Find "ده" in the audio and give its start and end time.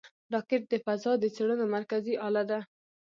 2.49-2.59